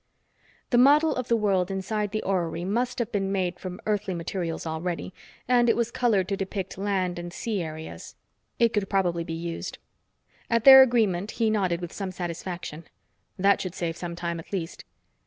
The 0.71 0.79
model 0.79 1.13
of 1.15 1.27
the 1.27 1.35
world 1.35 1.69
inside 1.69 2.09
the 2.11 2.23
orrery 2.23 2.65
must 2.65 2.97
have 2.97 3.11
been 3.11 3.31
made 3.31 3.59
from 3.59 3.79
earthly 3.85 4.15
materials 4.15 4.65
already, 4.65 5.13
and 5.47 5.69
it 5.69 5.75
was 5.75 5.91
colored 5.91 6.27
to 6.29 6.35
depict 6.35 6.75
land 6.75 7.19
and 7.19 7.31
sea 7.31 7.61
areas. 7.61 8.15
It 8.57 8.73
could 8.73 8.89
probably 8.89 9.23
be 9.23 9.33
used. 9.35 9.77
At 10.49 10.63
their 10.63 10.81
agreement, 10.81 11.29
he 11.37 11.51
nodded 11.51 11.81
with 11.81 11.93
some 11.93 12.11
satisfaction. 12.11 12.85
That 13.37 13.61
should 13.61 13.75
save 13.75 13.95
some 13.95 14.15
time, 14.15 14.39
at 14.39 14.51
least. 14.51 14.85